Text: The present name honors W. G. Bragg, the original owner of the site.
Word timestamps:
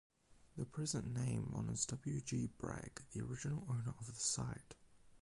The 0.57 0.65
present 0.65 1.13
name 1.13 1.51
honors 1.53 1.85
W. 1.85 2.21
G. 2.21 2.47
Bragg, 2.57 3.03
the 3.11 3.21
original 3.21 3.67
owner 3.69 3.93
of 3.99 4.07
the 4.07 4.15
site. 4.19 4.73